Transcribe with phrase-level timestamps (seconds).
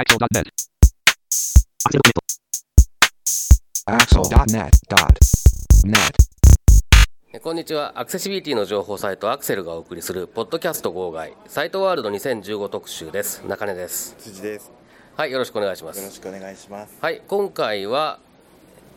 [0.00, 0.48] Axel.net.
[3.84, 4.70] Axel.net.net.
[7.34, 14.72] えこんにちはアクセシビリティの情報サイトアクセルがお送りするポッドキャスト号外サイトワールド2015特集です中根です辻です。
[15.16, 16.96] はいよろしくお願いしますよろしくお願いします。
[16.98, 18.20] はい今回は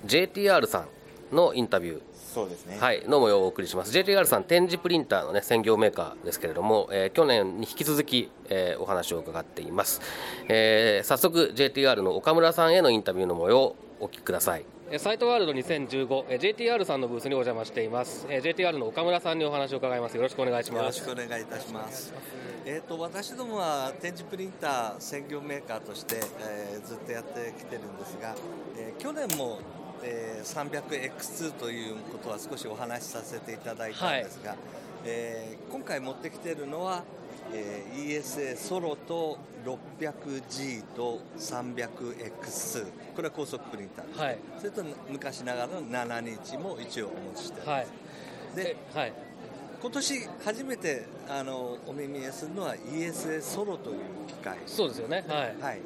[0.05, 0.85] JTR さ
[1.33, 2.01] んのインタビュー
[2.33, 2.77] そうですね。
[2.79, 3.91] はい、の模様をお送りします。
[3.91, 10.01] JTR さん展示プリンターの、ね、専業メーカーですけれども、えー去年に引き続き、えーお話を伺っています、
[10.49, 14.65] えー早速 JTR の岡村さんへのインタビューの模様をお聞きください。
[14.99, 20.15] サイトワールド2015、えー JTR さんのブースにお邪魔しています、えー JTR の岡村さんにお話を伺います。
[20.17, 22.13] よろしくお願いしよろしますくお願いいたします。
[22.65, 28.35] えっ、と私どもは展示プリンター専業メーカーとして、えーずっとやってきてるんですが、
[28.77, 29.59] えー去年も、
[30.03, 34.55] えー 300X2 ということは少しお話しさせていただいたんですが、
[35.05, 37.03] えー今回持ってきてるのは、
[37.53, 44.07] えー ESA ソロと 600G と 300X2 これは高速プリンター。
[44.07, 44.37] です、はい。
[44.59, 47.87] それと昔ながらの7日も一応お持ちしております、
[48.57, 48.65] はい。
[48.65, 49.13] ではい。
[49.81, 54.57] 今年初めてあのお耳にするのは ESA ソロという機械。
[54.65, 55.25] そうですよね。
[55.27, 55.55] はい。
[55.61, 55.79] はい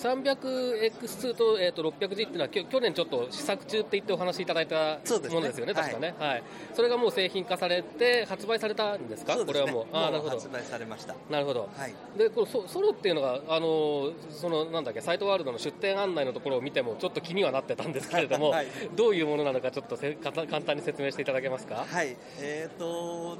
[0.00, 4.98] 300X2 と,、えー、と 600G っていうのはきょ去年ちょっと試作中って言ってお話しいただいた
[5.30, 6.42] ものですよね、はい確かね、はい、
[6.74, 9.44] それがもう製品化されて発売されたんですか、すね。
[9.44, 10.30] これはもう、あーなるほど。
[10.30, 11.14] 発、売されました。
[11.30, 11.94] なるほど、はい。
[12.18, 18.66] でこのソソロっていうのが、あのーそのなんだっけ、サイトワールドの出店案内のところを見ても、ちょっと気にはなってたんですけれども、 はい。
[18.94, 21.86] どういうものなのか、ちょっとせかた簡単に説明していただけますか？
[21.88, 22.16] はい。
[22.38, 23.38] えっ、と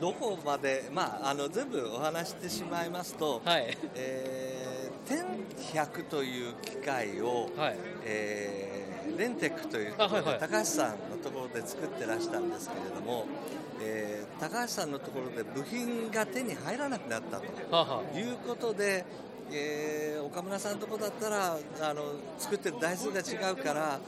[0.00, 4.67] どこまで、まあ、あの全部お話してしまいますと、はい、えー、
[5.08, 10.38] 10100という機械を、はい、えーレンテックというところで、あはいはい。
[10.40, 13.26] 高橋さんのところで作ってらしたんですけれども、
[13.82, 18.04] えー高橋さんのところで部品が手に入らなくなったと。
[18.16, 19.04] いうことで、
[19.50, 22.02] えー岡村さんのとこだったらあの
[22.38, 23.98] 作ってる台数が違うから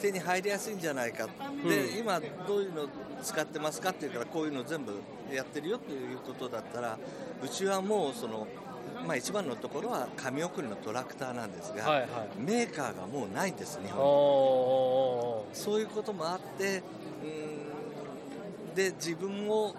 [0.00, 1.26] 手に入りやすいんじゃないか、
[1.66, 2.86] で今どういうの
[3.22, 4.92] 使ってますかっていうからこういうの全部
[5.32, 6.98] やってるよということだったら
[7.42, 8.46] うちはもうその、
[9.06, 12.08] まあ、一番のところは紙送りのトラクターなんですが、はいはい。
[12.38, 14.02] メーカーがもうないんです日あ、本に。
[14.02, 16.82] おそういうこともあって
[17.22, 19.74] うーんで自分も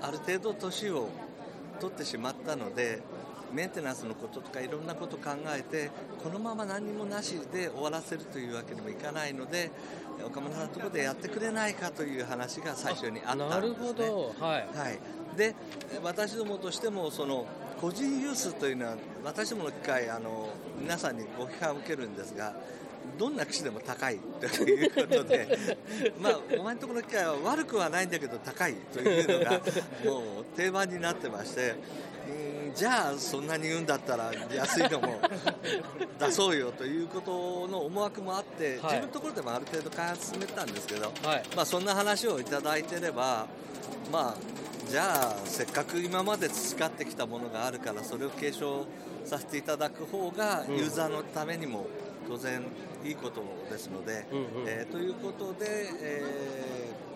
[0.00, 1.08] ある程度年を
[1.80, 3.00] 取ってしまったので
[3.52, 5.90] メンテナンスのこととかいろんなこと考えて
[6.22, 9.70] このまま何もなしで終わらせるというわけにもいかないので
[10.24, 13.54] 岡村さんのところでやってくれないかという話が最初にあったんですね。
[13.54, 14.98] なるほど、はい、はい、
[15.36, 15.54] で
[16.02, 17.46] 私どもとしてもその
[17.80, 20.48] 個人ユースというのは私どもの機会あの
[20.80, 22.54] 皆さんにご批判を受けるんですが
[23.18, 25.58] どんな機種でも高いということで
[26.20, 29.52] まあお前のところの機械は悪くはないんだけど高いというのが
[30.04, 31.74] もう定番になってまして
[32.28, 35.20] うんじゃあそんなに言うんだったら安いのも
[36.18, 38.94] 出そうよということの思惑もあって、はい。
[38.94, 41.42] 自分のところでもある程度開発進めたんですけど、はい。
[41.56, 43.46] まあ、そんな話をいただいてれば、
[44.12, 44.34] まあ、
[44.88, 48.86] じゃあせっかく今まで培ってきたものがあるからそれを継承
[49.24, 50.76] させていただく方がうん。
[50.76, 51.86] ユーザーのためにも
[52.26, 52.62] 当然
[53.04, 54.46] いいことですので、うんうん。
[54.66, 57.08] えーということで、えー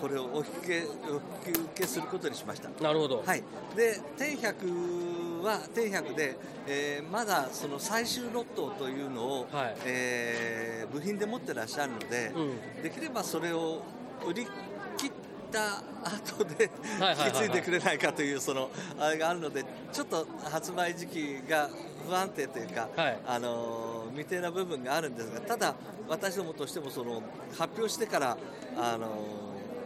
[0.00, 1.14] これをお引き受けお
[1.48, 2.68] 引き受けすることにしました。
[2.82, 3.42] なるほど、はい、
[3.74, 9.76] で1100は1100で、えーまだその最終ロットというのを、はい。
[9.86, 12.82] えー部品で持ってらっしゃるので、うん。
[12.82, 13.82] できればそれを
[14.26, 14.46] 売り
[15.54, 16.70] た後で
[17.24, 21.70] 引き継いでくれないかというそのあれがあるのでちょっと発売時期が
[22.06, 23.18] 不安定というか、はい。
[23.26, 25.74] あのー未定な部分があるんですがただ
[26.08, 27.20] 私どもとしてもその
[27.58, 28.36] 発表してから
[28.76, 29.06] あの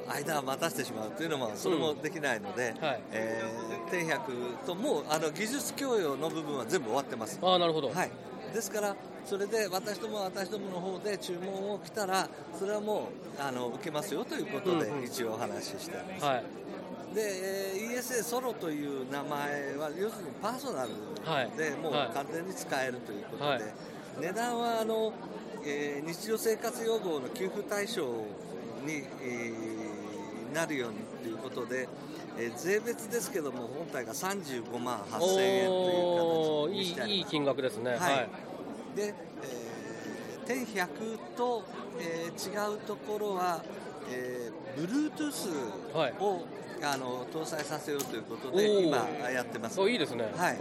[0.07, 3.01] ー間を待たせてしまうというのもそれもできないので、はい。
[3.13, 4.33] えー、天百
[4.67, 7.39] ともうあの技術供与の部分は全部終わってます。
[7.43, 8.11] ああなるほど、はい、
[8.55, 8.97] ですから、
[9.29, 12.27] それで私ども私どもの方で注文を来たら、
[12.59, 16.25] それはもうあの受けますよということで、一応お話ししてます。
[16.25, 16.45] はい。
[17.15, 20.91] で、えー ESA ソロという名前は、要するにパーソナル
[21.25, 21.51] はい。
[21.59, 22.15] で、もうはい。
[22.15, 23.63] 完全に使えるということで、はい。
[24.21, 25.13] 値段はあの、
[25.63, 28.03] えー日常生活用語の給付対象
[28.87, 31.87] に、えーなるようにということで、
[32.39, 37.13] えー税別ですけども、本体が35万8000円という形おーいにしてあります。
[37.15, 37.99] いいい金額ですね、はい。
[37.99, 38.48] はい
[38.95, 40.87] で、えー、100
[41.37, 41.65] と、
[42.01, 43.63] えー違うところは、
[44.11, 46.15] えー、Bluetooth はい。
[46.21, 46.45] を、
[46.81, 48.99] あの搭載させようということで今
[49.33, 49.81] やってます。
[49.81, 50.57] おいいですね、はい。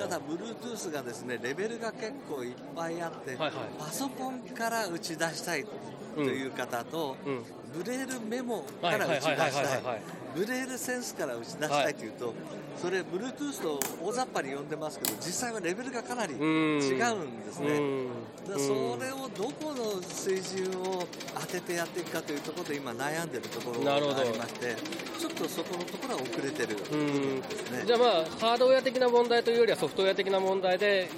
[0.00, 3.52] ただ Bluetooth がですねレベルが結構いっぱいあって、はいはい。
[3.78, 5.66] パソコンから打ち出したい
[6.14, 7.42] という方と、うん
[7.76, 9.50] ブレールメモかはいら打ち出はいはい。
[9.50, 10.00] したいはいはい。
[10.34, 12.34] ブレールセンスから打ち出したいというと、
[12.76, 18.08] それ Bluetooth と大雑把に呼んでますけど実際はレベルがかなり違うんですね、うん。
[18.48, 21.06] だそれをどこの水準を
[21.40, 24.74] 当ててやっていくかというところで今悩んでるところがありまして
[25.20, 27.84] ちょっとそこのところは遅れてるね。
[27.86, 28.10] じゃあまあ
[28.40, 31.08] ハードウェア的な問題というよりはソフトウェア的な問題で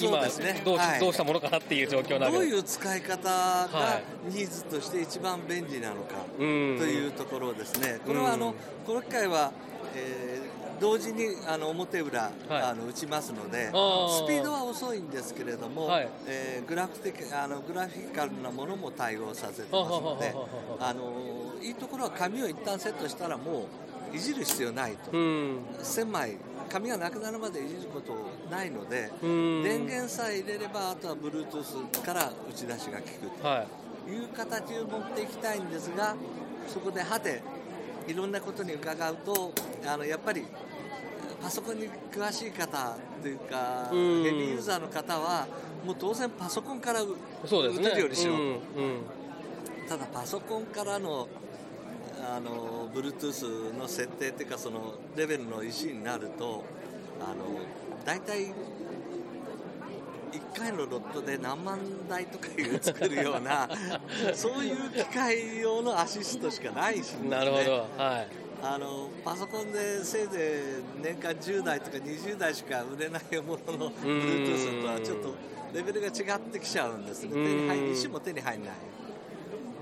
[0.00, 0.62] 今そうですね。
[0.64, 1.00] どうしはい。
[1.00, 4.34] どうしたものかなっていう状況などういう使い方はがい。
[4.34, 6.78] ニーズとして一番便利なのかとうん。
[6.78, 8.54] いうところですね、これはあの、うん
[8.86, 9.52] この機会は、
[9.94, 12.62] えー同時にあの表裏、はい。
[12.62, 16.08] あの打ちますのでスピードは遅いんですけれども、はい。
[16.26, 20.34] えーグラフ的あのグラフィカルなものも対応させてますので
[20.78, 23.66] あのいいところは紙を一旦セットしたらも
[24.10, 25.58] ういじる必要ないと、うん。
[25.82, 26.38] 1000枚
[26.70, 28.14] 紙がなくなるまでいじること
[28.50, 29.62] ないので、うん。
[29.62, 33.04] 電源さえ入れればあとは Bluetooth から打ち出しが効
[33.42, 33.66] くはい。
[34.06, 36.14] という形を持っていきたいんですが
[36.68, 37.42] そこではて
[38.06, 39.52] いろんなことに伺うと
[39.86, 40.44] あのやっぱり
[41.42, 44.22] パソコンに詳しい方というかヘうん。
[44.22, 45.46] ビーユーザーの方は
[45.84, 48.40] もう当然パソコンから打てるようにしろ、うん。
[48.40, 48.58] うん。
[49.88, 51.26] ただパソコンからの
[52.22, 56.64] あの Bluetooth の設定っていうかそのレベルの石になると
[57.20, 57.60] あの
[58.04, 58.52] 大体1
[60.54, 61.78] 回のロットで何万
[62.08, 63.68] 台とかいう作るような
[64.34, 67.86] そういう機械用のアシストしかないしねなるほど。
[67.96, 68.28] はい。
[68.62, 75.34] あのパソコンでせいぜい年間10台とか20台しか売れないものの Bluetooth とはちょっと
[75.72, 77.30] レベルが違ってきちゃうんですね。
[77.30, 77.92] 手に入うん。
[77.92, 78.74] 石も手に入らない。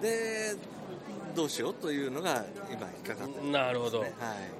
[0.00, 0.54] で
[1.38, 4.00] どうしようというのが今引っかかってなるほど。
[4.00, 4.10] はい。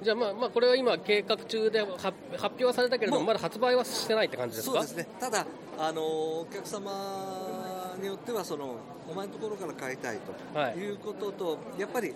[0.01, 1.97] じゃあまあまあこれは今計画中で発
[2.37, 4.75] 発表はされたけれどもまだ発売はしてないって感じですか？
[4.75, 5.07] そうですね。
[5.19, 5.45] ただ
[5.77, 8.77] あのお客様によってはその
[9.09, 10.19] お前のところから買いたい
[10.53, 10.75] とはい。
[10.77, 12.13] いうことと、やっぱり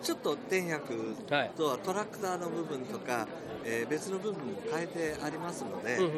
[0.00, 0.92] ちょっと天百
[1.28, 1.50] はい。
[1.56, 3.26] とはトラクターの部分とか、
[3.64, 6.10] えー別の部分も変えてありますので、うんうん。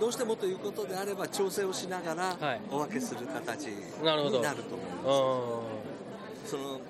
[0.00, 2.60] どうしてもということであれば調整をしながらはい。
[2.68, 4.64] お分けする形になると思います。
[5.06, 5.60] あ
[6.46, 6.80] その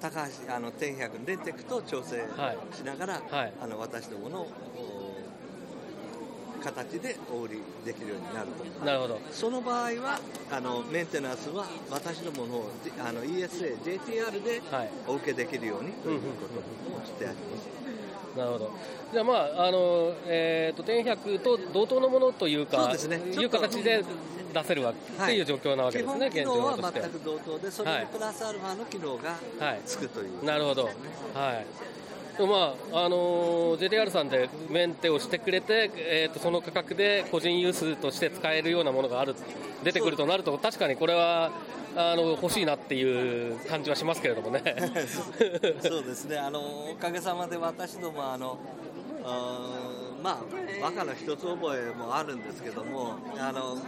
[0.00, 2.76] 高橋あの天百レンテックと調整はい。
[2.76, 3.52] しながら、はい。
[3.60, 4.50] あの私どものお
[6.62, 8.48] 形でお売りできるようになる
[8.78, 8.84] と。
[8.84, 9.20] なるほど。
[9.30, 10.18] その場合は
[10.50, 14.90] あのメンテナンスは私どものじあの ESA、JTR ではい。
[15.06, 18.38] お受けできるようにということをしてあります。
[18.38, 18.70] なるほど。
[19.12, 23.16] じゃあまああのえっ、と天百と同等のものというか、そうですね。
[23.18, 24.04] いう形で
[24.52, 26.20] 出せるわけ、っていう状況なわけ基ですね。
[26.20, 29.80] は現状として全く同等で、それにプラスアルファの機能がはい。
[29.86, 30.84] つくという、なるほど。
[30.84, 30.94] はい。
[32.46, 39.34] まああの JTR さんでメンテをしてくれて、えー、とその価格で個人ユースとして使えるようなものがある
[39.84, 41.50] 出てくるとなると確かにこれは
[41.96, 44.62] あの欲しいなっていう感じはしますけれどもね。
[45.82, 46.60] そうですね、あの
[46.92, 48.58] おかげさまで私どもあの、
[49.24, 49.89] あー
[50.22, 50.38] まあ、
[50.82, 53.78] バカの一つ覚えもあるんですけども、あの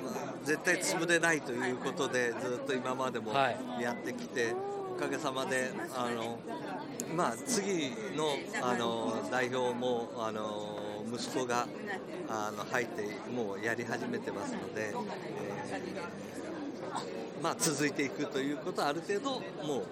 [0.44, 4.54] 絶対潰れないということで、ずっと今までもはいやってきて、
[4.96, 6.38] おかげさまで、あの
[7.14, 10.78] まあ、次のあの代表もあの
[11.12, 11.66] 息子が
[12.28, 14.88] あの入って、もうやり始めてますので。
[14.88, 16.22] えー
[17.42, 19.30] まあ、続いていくということはある程度
[19.66, 19.84] もう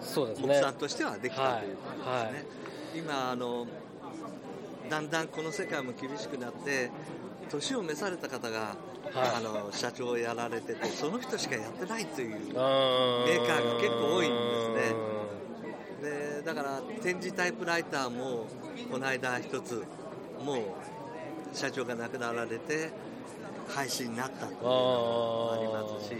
[0.00, 0.46] そうですね。
[0.48, 2.44] 目算としてはできたということですね、はいはい
[2.96, 3.66] 今あの
[4.88, 6.90] だんだんこの世界も厳しくなって
[7.50, 8.76] 年を召された方が、はい。
[9.36, 12.52] あの社長をやられててその人しかやってないというメメー
[13.46, 15.16] カーが結構多いんですね。
[16.02, 18.46] でだから展示タイプライターも
[18.90, 19.84] この間一つ
[20.44, 20.58] もう
[21.52, 22.90] 社長が亡くなられて
[23.68, 26.14] 廃止になったというのもありますし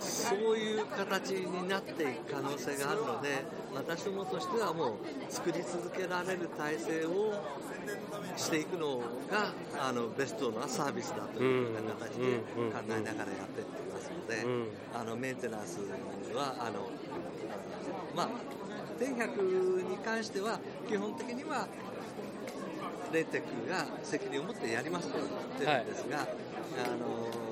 [0.00, 3.28] そういう形になっていく可能性があるので
[3.74, 4.96] 私どもとしてはもう
[5.28, 7.34] 作り続けられる体制を
[8.36, 8.98] していくの
[9.30, 12.38] があのベストなサービスだというような形で
[12.72, 14.68] 考えながらやっていってますので、うん。
[14.94, 15.80] あのメンテナンス
[16.34, 16.90] はあの
[18.14, 18.28] まあ
[18.98, 21.66] 天百に関しては基本的には
[23.12, 26.24] レンテックが責任を持ってやりますと言ってるんですが、あ
[26.96, 27.51] の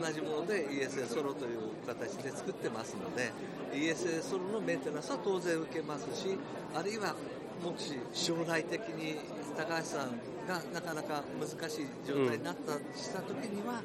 [0.00, 3.32] 同じもので ESA ソロという形で作ってますので
[3.74, 6.38] ESA ソロのメンテナンスは当然受けますし
[6.74, 7.14] あるいは
[7.62, 9.16] もし将来的に
[9.56, 10.16] 高橋さん
[10.48, 13.82] がなかなか難しい状態になった、した時には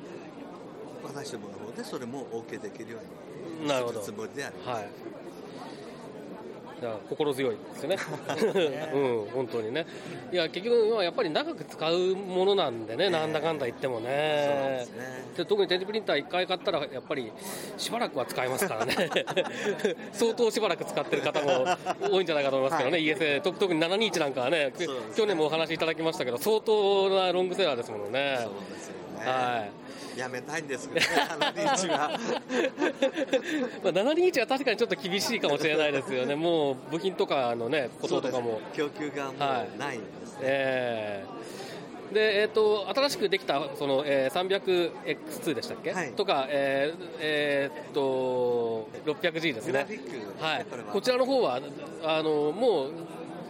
[1.03, 2.99] 私どもの方でそれもお受けできるよ
[3.59, 4.69] うになるほどするつもりであります。
[4.69, 4.89] はい。
[6.79, 7.97] じゃあ心強いですよね。
[8.93, 9.85] うん、本当にね。
[10.31, 14.89] いや、結局、まあやっぱり長く使うものなんでね、なんだかんだ言ってもそうでねす。
[14.91, 15.25] ね。
[15.37, 17.31] で特に展示プリンター1回買ったらやっぱり
[17.77, 18.95] しばらくは使えますからね。
[20.13, 21.65] 相当しばらく使ってる方も
[22.11, 24.73] 多いんじゃないかと思いますけどね、はい、ESA 特に721なんかはね、ね、
[25.15, 28.39] 去年もお話しいただきましたけど相当なロングセラーですもんね。
[28.41, 29.25] そうですよね。
[29.25, 29.84] はい
[30.17, 31.07] やめたいんですけどね、
[31.55, 32.19] 721は。
[33.83, 38.61] まあ721は確かにちょっと厳しいかもしれないですよね、 もう部品とかのね、こととかも。
[38.73, 40.39] 供給がもうないんですね。
[40.39, 42.13] はい、えー。
[42.13, 49.87] で、えーと、新しくできたその、えー、300X2 でしたっけ、はい、とか、えーえー、っと 600G ですね、
[50.39, 51.59] はい、こちらの方は
[52.03, 52.91] あのもう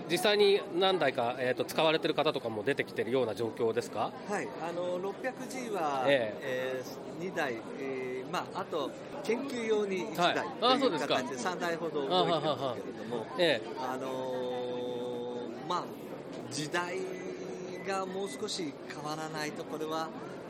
[0.09, 8.91] 実際に何台か、えーと、使われてる方とかも出てきてるような状況ですか、はいあの 600G は、えーえー、2台、えーまあ、あと
[9.23, 11.17] 研究用に1台、はい、うですか。
[11.17, 15.83] で3台ほど動いてるんですけれども、えー、あのー、まあ
[16.51, 16.97] 時代
[17.87, 20.09] がもう少し変わらないとこれは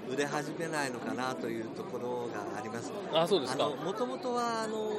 [0.10, 2.92] 売れ始めないのかなというところがあります。
[3.14, 3.70] あそうですか。
[3.70, 4.92] もともとはあの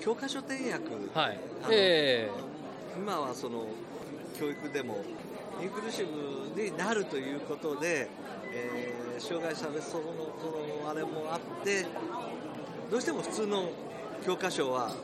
[0.00, 0.84] 教科書転訳、
[1.14, 1.40] はい。
[1.70, 2.45] えー、
[2.96, 3.66] 今はその
[4.38, 5.04] 教育でも
[5.62, 8.08] インクルーシブになるということで、
[8.52, 10.04] えー、障害者別荘の
[10.40, 11.86] そのあれもあって
[12.90, 13.70] どうしても普通の
[14.24, 14.94] 教科書は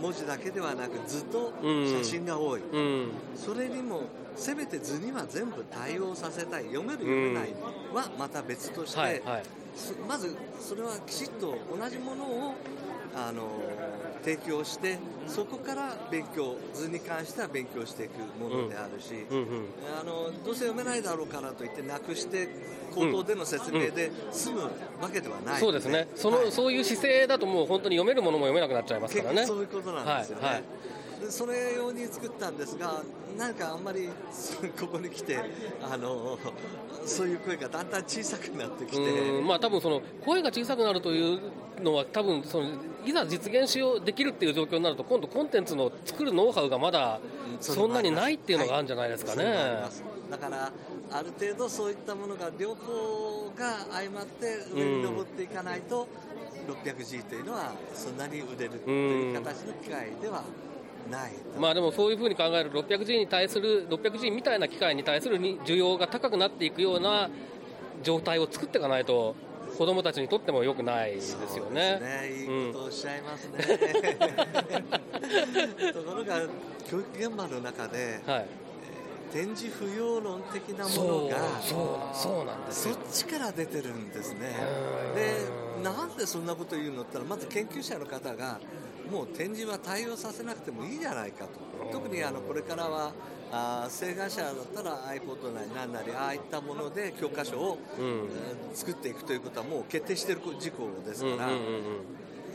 [0.00, 4.02] 文字だけではなく図と写真が多い、うんうん、それにも
[4.34, 6.64] せめて図には全部対応させたい。
[6.64, 7.54] 読める読めない
[7.92, 9.42] はまた別として、はいはい、
[10.08, 12.54] まずそれはきちっと同じものを
[13.14, 13.42] あの
[14.24, 19.66] 提供してそこから勉強図に関しては勉強していくものであるし、うんうんうん、
[20.00, 22.48] あのどうせ読めないだろうからといってなくして
[22.92, 24.70] 口頭での説明で済むわ
[25.12, 26.08] けではない、そうですね。
[26.14, 29.46] その、はい、そういう姿勢だともう本当に読めるものも読めなくなっちゃいますからね。
[29.46, 30.62] そういうことなんですよね、はいはい
[31.30, 33.02] それ用に作ったんですが
[33.38, 34.08] なんかあんまり
[34.78, 35.38] ここに来て
[35.82, 36.38] あの
[37.04, 39.42] そういう声がだんだん小さくなってきて。
[39.42, 41.40] まあ多分その声が小さくなるという
[41.82, 42.70] のは多分その
[43.04, 47.20] いざ実現しようできるっていう状況になると今度コンテンツの作るノウハウがまだ
[47.60, 50.72] そんなにないっていうのがあるんじゃないですかね、はい、だから
[51.10, 56.08] ある程度そういったものが両方が相まって上に登っていかないと、
[56.66, 60.42] 600G というのはそんなに売れるという形の機械では
[61.10, 67.30] ないまあでもそういうふうに考える 600G に対する 600G みたいな機械に対する需要が高くなっていくような
[68.02, 69.34] 状態を作っていかないと
[69.76, 71.98] 子供たちにとってもよくないですよね。
[71.98, 73.58] ねいいことをおっしゃいますね。
[75.82, 76.42] うん、ところが
[76.88, 78.46] 教育現場の中で、はい、
[79.32, 81.62] 展示不要論的なものが
[82.12, 84.54] そうなんですそっちから出てるんですね。
[85.14, 88.60] でなんでそんなこと言うのって言ったらまず研究者の方が
[89.10, 91.60] もう展示は対応させなくてもいいじゃないかと。
[91.90, 93.12] 特にあのこれからは
[93.50, 98.28] あ請願者だったら iPod なり何なりああいったもので教科書を、うん、
[98.74, 101.50] 作っていくということはもう決定している事項ですから、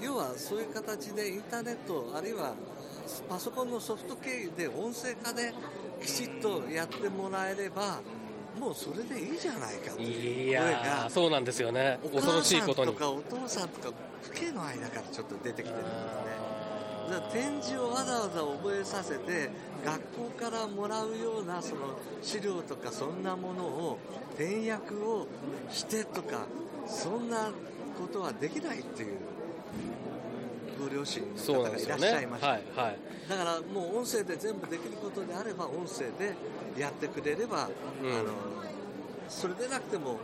[0.02, 2.56] 要はそういう形でインターネットあるいは
[3.30, 5.54] パソコンのソフト経由で音声化で
[6.02, 8.00] きちっとやってもらえれば
[8.60, 12.00] もうそれでいいじゃないかという声がそうなんですよね。
[12.12, 12.92] 恐ろしいことに。
[12.92, 15.82] お母さんとかお父さんとか父兄の間からちょっと出てきてる。
[15.82, 16.27] んですね
[17.10, 19.50] だから展示をわざわざ覚えさせて
[19.86, 24.00] 学校からもらうようなその資料とかそんなものを
[24.36, 25.28] 転訳を
[25.72, 26.46] してとか
[26.86, 27.52] そんな
[27.98, 29.18] ことはできないっていう
[30.80, 32.64] ご両親の方がいらっしゃいました、ね。
[32.76, 33.00] はいはい、
[33.30, 36.36] だからもう音声で全部できることであれば音声で
[36.78, 37.70] やってくれれば、
[38.04, 38.32] うん、あの
[39.28, 40.20] それでなくても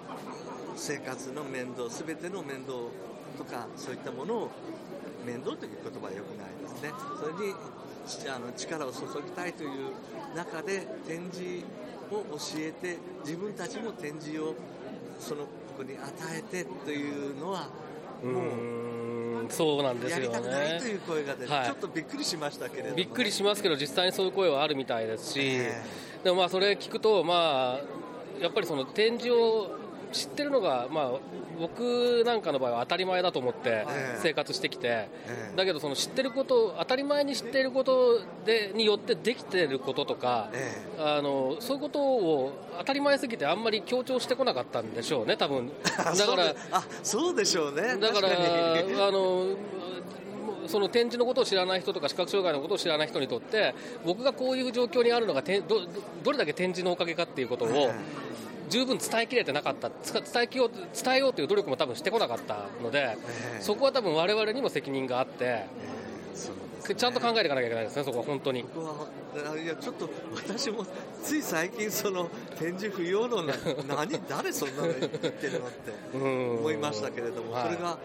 [0.75, 2.74] 生活の面倒全ての面倒
[3.38, 4.52] とかそういったものを
[5.25, 6.92] 面倒という言葉は良くないですね。
[7.20, 7.53] それに
[8.30, 9.70] あの力を注ぎたいという
[10.36, 11.65] 中で展示
[12.12, 14.56] を教えて自分たちも展示を
[15.20, 15.46] その
[15.77, 17.70] 子に与えてというのは
[18.24, 20.25] もうそうなんですよね。
[20.25, 27.80] やりたくないという声が出て、はい、ちょっとびっくりしましたけれども、びっくりしますけど、実際にそういう声はあるみたいですし、えー、でもまあそれ聞くと、まあ、
[28.42, 29.83] やっぱりその展示を
[30.13, 31.12] 知ってるのが、まあ、
[31.60, 33.86] 僕なんかの場合は当たり前だと思って
[34.22, 35.10] 生活してきて、
[35.55, 40.50] だけどその知ってること当たり前に知っていることでによってできてることとか、
[40.98, 45.72] あのそういうことを当たり前すぎてあんまり強調してこなかったんでしょうね多分。
[45.84, 47.98] だからあそうでしょうね。
[47.98, 49.48] だからあの
[50.67, 55.62] その展示のことを知らない人とか視覚障害のことを知らない人にとって僕がこういう状況にあるのがど
[56.24, 57.91] どれだけ展示のおかげかっていうことを
[58.74, 63.15] 十分伝えきれてなかった伝えよう伝えようという努力も多分してこなかったので、
[63.60, 65.68] そこは多分我々にも責任があって、
[66.34, 68.62] そうちゃんと考えていかなきゃいけないですねそこは本当に。
[68.62, 68.63] い
[69.68, 70.88] やちょっと私も
[71.22, 73.53] つい最近その展示不要論な
[73.88, 76.58] 何 誰そんなの言ってるのってうん。
[76.58, 77.63] 思いましたけれども、はい。
[77.65, 78.00] それが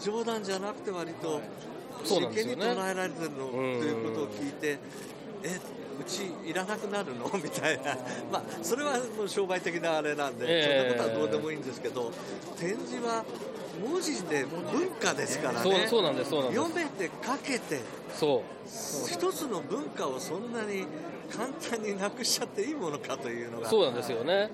[0.00, 1.40] 冗談じゃなくて割と
[2.04, 4.78] 真剣に捉えられてるのということを聞いて
[5.44, 5.60] え
[6.00, 7.30] うちいらなくなるの？
[7.42, 7.96] みたいな、
[8.32, 10.94] まあ、それはもう商売的なあれなんで、ええ。
[10.94, 12.12] そんなことはどうでもいいんですけど
[12.58, 13.24] 展示は
[13.84, 16.60] 文字で文化ですからそうねそうなんですそうなんです。
[16.62, 17.80] 読めて書けて
[18.14, 18.68] そう。
[19.10, 20.86] 一つの文化をそんなに
[21.30, 23.68] 簡単になくしちゃっていいものかというのが。
[23.68, 24.50] そうなんですよね。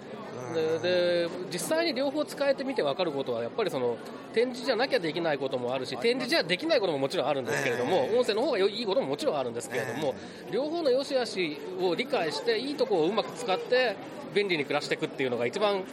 [0.48, 0.54] うん。
[0.54, 0.78] で
[1.26, 3.96] で実際に両方使えてみて分かることはやっぱりその
[4.32, 8.18] 展示じゃなきゃできないこともあるし展示じゃできないことももちろんあるんですけれども、ええ。
[8.18, 10.14] 音声の方がよいいことももちろんあるんですけれども、
[10.50, 13.96] 両方の良し悪しを理解していいところをうまく使って
[14.34, 15.84] 便利に暮らしていくっていうのが一番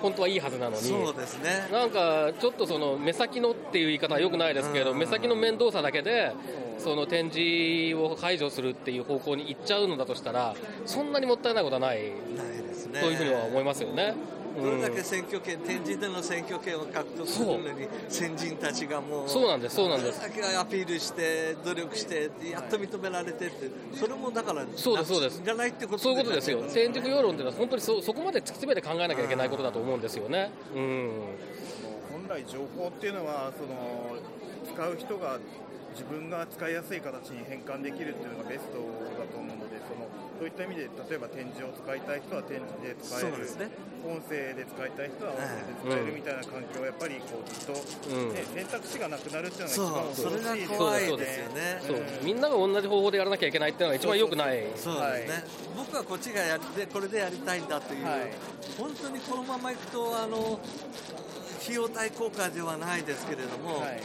[0.00, 1.68] 本当はいいはずなのにそうですね。
[1.70, 4.98] なんかちょっとその目先のっていう言い方はよくないですけど、うん。
[4.98, 6.32] 目先の面倒さだけで、
[6.80, 10.54] その展示を排除するっていう方向に行っちゃうのだとしたら、
[10.86, 11.98] そんなにもったいないことはない。
[11.98, 13.00] ないですね。
[13.00, 14.14] というふうには思いますよね。
[14.58, 20.20] どれだうんけ選挙権展示での選挙権を獲得するのに先人たちがもうそうなんですそうなんです。
[20.20, 25.40] だけアピールして努力してやっと認められてってそれもだからそうですそうです。
[25.42, 30.50] いらないってことそういうことですよ、ね戦時不要論っていうのは本当にそそこまで突き詰めて考えなきゃいけないことだと思うんですよね。
[30.74, 31.10] うん。
[32.12, 34.16] 本来情報っていうのはその
[34.74, 35.38] 使う人が
[35.92, 38.78] 自分が使いやすい形に変換できるっていうのがベスト
[39.18, 40.06] だと思うのでその
[40.38, 43.90] そういった意味で例えば展示を使いたい人は展示で使えるね。
[44.00, 47.76] 音声で使いたい人は音声で使えるみたいな環境をやっぱりこうずっと、
[48.08, 48.32] うん。
[48.32, 51.78] ね選択肢がなくなるっていうのが一番それが恐ろしいですよね。
[51.84, 51.96] そう。
[51.96, 52.24] うん。
[52.24, 54.64] みんなが同じ方法でやらなきゃいけないっていうのが一番良くない。
[54.76, 55.44] そうですね、
[55.76, 58.32] 僕はこっちがやりでこれでやりたいんだという、はい。
[58.78, 60.58] 本当にこのままいくとあの
[61.62, 64.00] 費用対効果ではないですけれども、はい。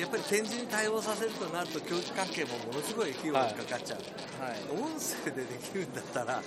[0.00, 3.98] やっぱり展示に対応させるとなると教育関係もものすごい費用がかかっちゃう、
[4.42, 4.82] はい。
[4.82, 6.42] 音声でできるんだったら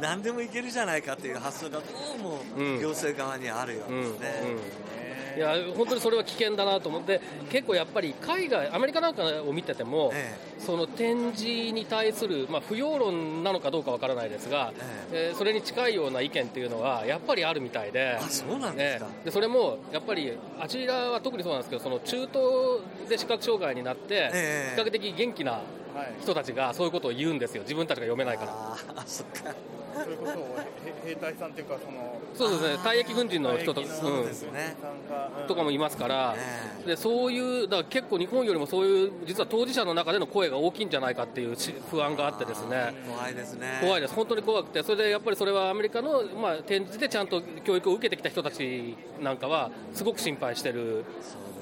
[0.00, 1.84] 何でもいけるじゃないかという発想がど
[2.16, 2.80] うもうん。
[2.80, 4.42] 行政側にあるよううんですね。
[4.44, 5.03] うん
[5.36, 14.72] いや本当にそれは危険だなと思って結構やっぱり海外アメリカなんかを見てても、えその展示に対する、まあ、不要論なのかどうかわからないですが、
[15.12, 18.18] えーそれに近いような意見っていうのはやっぱりあるみたいで。
[18.20, 19.24] あそうなんですか、ええ。
[19.26, 24.76] でそれもやっぱりあちらは特にそうなんですけどその中東で視覚障害になってええ。
[24.76, 25.83] 比較的元気なはい
[26.20, 27.62] 人たちがそういうことを言うんですよ。
[27.62, 28.52] 自分たちが読めないから。
[28.52, 29.54] あーあそっか。
[29.94, 32.82] それこそへ兵隊さんっていうかそのそうですね。
[32.82, 35.46] 退役軍人の人と、ううん。
[35.46, 42.92] とかもいますから、ええでそういう、だから結構日本よりもそういう、実は当事者の中での声が大きいんじゃないかっていうし不安があってですね。
[43.06, 43.78] 怖いですね。
[43.80, 51.04] 怖いです、本当に怖くて、それでやっぱりそれはアメリカの、まあ、展示でちゃんと教育を受けてきた人たちなんかは、すごく心配してる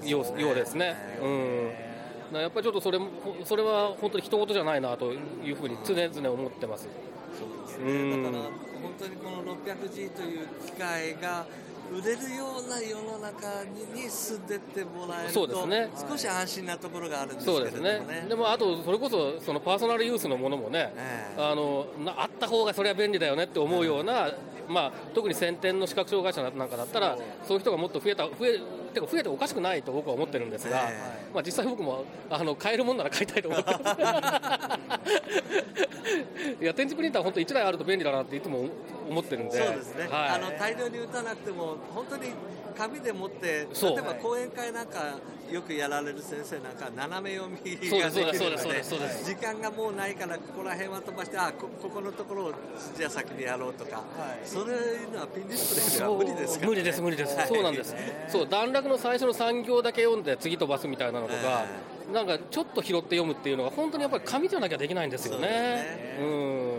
[0.04, 0.96] ようようですね。
[1.22, 1.91] うん
[2.40, 3.08] やっぱりちょっとそれも
[3.44, 6.88] それは本当に人事じゃないなというふうに常々思ってます。
[7.84, 8.52] うんだから本
[8.98, 11.46] 当にこの 600G という機械が
[11.92, 18.20] 売れるような世の中にに住んでってもらえるそうですと、ね少し安心なところがあるんですけそうれどもですね。
[18.22, 18.26] ね。
[18.28, 24.30] でもあとそれこそそのパーソナルユースのものもね、ええあのなあった方がそれは便利だよねって思うような、
[24.68, 28.60] まあ特に先天の視覚障害者なんかだったらそういう人がもっと増えた増え
[28.92, 33.70] てか増えておかしくないと僕は思ってるんですが、えまあ実際僕もあの買えるもんなら買いたいと思って
[36.60, 38.66] いや展示プリンター本当1台あると便利だなっていつも
[39.08, 42.30] 思ってるんで、そうですね、はい、あの大量に打たなくても、本当に
[42.72, 45.18] 紙で持って、例えば講演会なんか、
[45.50, 48.82] よくやられる先生なんか、斜め読みができるので
[49.24, 52.52] 時間がもうないから、ここら辺は飛ばして、あこここのところを
[52.96, 54.02] じゃあ先にやろうとか、は
[54.42, 54.46] い。
[54.46, 57.48] そういうのはピンディスプレイでは無理ですから、ね、無理です無理です、はい。
[57.48, 57.94] そうなんです。
[58.28, 58.48] そう。
[58.48, 61.66] 段落の最初の3行だけ読んで次飛ばすみたいなのとか、
[62.12, 66.18] なんかちょっと拾って読むっていうのが本当にやっぱり紙じゃなきゃできないんですよね。
[66.20, 66.71] うん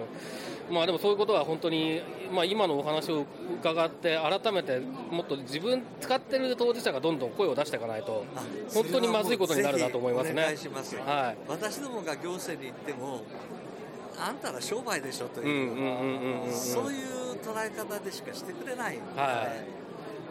[0.72, 2.02] まあでもそういうことは本当に、
[2.34, 3.26] まあ、今のお話を
[3.60, 8.42] 伺って改めてもっと自分使ってる当事者がどんどん声を出していかないとあ
[8.74, 10.54] 本当にまずいことになるなと思いますね。
[10.54, 11.38] いします、はい。
[11.48, 13.22] 私どもが行政に行っても
[14.18, 19.84] あんたら商売でしょとうんいう、そういう捉え方でしかしてくれないはい。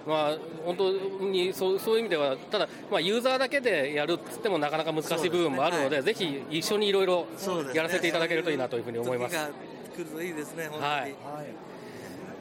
[0.06, 0.92] まあ、本当
[1.26, 7.26] にそうそういう意味では、ただ、まあ、ユーザーだけでやるっつってもなかなか難しい部分もあるので、そうぜひ一緒にいろいろ
[7.72, 9.36] やらせていただけるといいなというふうに思います。
[9.92, 10.92] 来るといいですね、本当に。
[10.92, 11.12] はいはい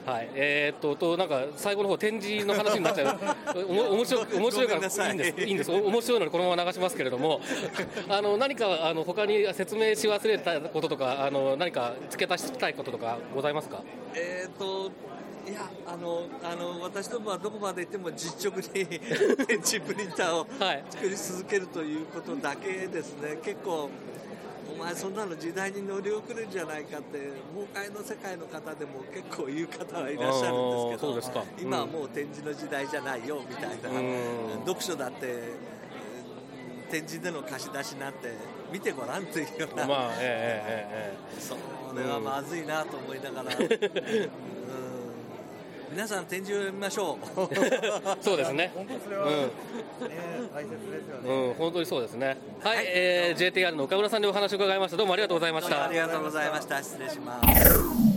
[0.04, 3.20] はい、えーっと、と、なんか、最後の方、展示の話になっちゃう。
[3.70, 7.40] おも、面白い、面白いから、いいんです、いいんです、お面白いので、このまま流しますけれども。
[8.10, 13.84] あの、何か、あの、他に説明し忘れたこととか、あの、何か付け足したいこととか、ございますか？
[14.16, 14.92] えーと
[15.48, 18.86] いやあのあの私どもはどこまで行っても実直に
[19.48, 23.90] ペンチプリンターをはい作り続けるということだけですね結構お
[24.82, 31.44] 前そんなの時代に乗り遅れるんじゃないかって崩壊の世界の方でも結構言う方はいらっしゃるんですけどうですか。
[31.60, 33.90] 今はもう展示の時代じゃないよみたいな。
[33.90, 34.60] うん。
[34.66, 38.34] 読書だってうん展示での貸し出しなんて
[38.72, 41.56] 見てごらんというような、まあええええええそ
[41.98, 44.61] れはまずいなと思いながら、う ん
[45.92, 47.26] 皆さん展示を読みましょう。
[48.24, 48.72] そうですね。
[48.74, 49.50] 本当それは、うんね
[50.54, 52.38] 大切ですよね、うん、本当にそうですね。
[52.62, 54.98] はい、えー、JTR の岡村さんにお話を伺いました。
[54.98, 55.86] どうもありがとうございました。
[55.86, 55.98] あり。
[55.98, 56.82] がとうございました。
[56.82, 58.12] 失礼します。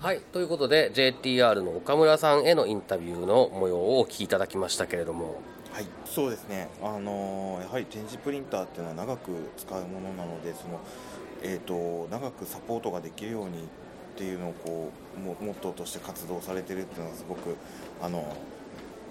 [0.00, 5.40] はい、ということで JTR の岡村さんへのインタビューの模様をお聞きいただきましたけれども、
[5.72, 10.80] はい、そうですね、あのーやはり展示プリンターっていうのは長く使うものなのでその、
[11.42, 13.68] えー、と長くサポートができるように
[14.14, 17.56] っていうのをこうもモットーとして活動されてるっていうのはすごく
[18.00, 18.36] あの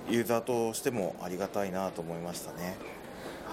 [0.09, 2.63] ユーザーとしてもありがたいなと思いましたね。
[2.65, 2.75] はい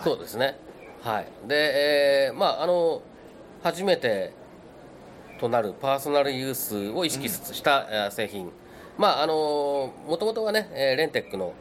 [0.05, 0.57] そうですね。
[1.03, 1.27] はい。
[1.49, 3.03] で、えー、まああの
[3.63, 4.33] 初めて
[5.41, 8.51] となるパーソナルユースを意識した、えー製品、
[8.97, 11.53] まああのもともとはね、えーレンテックの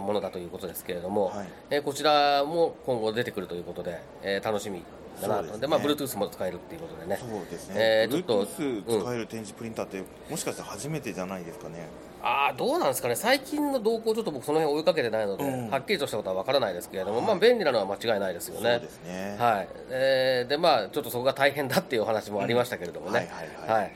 [0.00, 4.82] ものだということですけれども、はいえーこちらも今後出てくるということで、えー楽しみ
[5.20, 5.68] だなと。
[5.68, 7.18] まあ Bluetooth も使えるっていうことでね。
[7.20, 11.88] そうですね、えーちょっと Bluetooth 使える展示プリンターって、もしかしたら初めてじゃないですかね。
[12.22, 15.70] ああどうなんですかね、最近の動向、ちょっと僕、その辺追いかけてないので、うん。
[15.70, 17.26] はっきりとしたことは分からないですけれども、はい。
[17.28, 18.78] まあ、便利なのは間違いないですよそうね。
[18.78, 19.36] ですね。
[19.38, 19.68] はい。
[19.88, 23.82] えーでまあ、ちょっとそこが大変だっていうお話もありましたけれどもね、はいはい。
[23.82, 23.92] はい。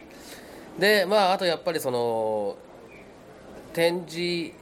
[0.79, 2.57] でまあ、あとやっぱりその
[3.75, 4.55] 展示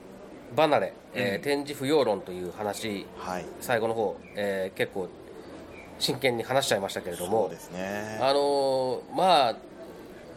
[0.56, 1.42] 離れ、えーうん。
[1.42, 5.08] 展示不要論という話、はい、最後の方、えー結構
[5.98, 8.18] 真剣に話しちゃいましたけれどもね。
[8.20, 9.56] あのーまあ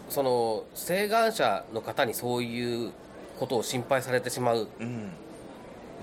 [0.07, 2.91] その請願者の方にそういう
[3.39, 5.09] ことを心配されてしまううん、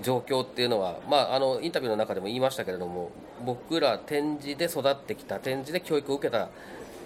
[0.01, 3.11] 状況っていうのは、まあ、あのインタビューの中でも言いましたけれども
[3.45, 6.49] 僕ら展示で育ってきた展示で教育を受けた、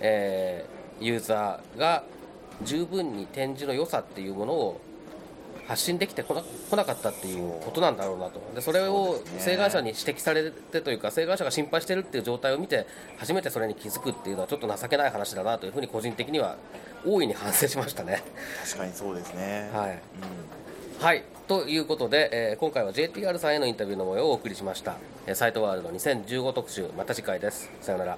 [0.02, 2.04] えーユーザーが
[2.64, 4.82] 十分に展示の良さっていうものを
[5.68, 8.42] 発信できてこな来なかったっていうことなんだろうなと。
[8.56, 16.58] でそれそを請願者に指摘されてというか請願者が心配してるっていう状態を見て初めてそれに気づくっていうのはちょっと情けない話だなというふうに個人的には
[17.06, 18.24] 大いに反省しましたね。
[18.64, 19.70] 確かにそうですね。
[19.74, 19.92] はい。
[19.92, 19.98] うん
[21.00, 24.96] はい、ということで、えー今回は JTR さんへのインタビューの模様をお送りしました、
[25.28, 27.70] えーサイトワールド2015特集また次回です。
[27.82, 28.18] さようなら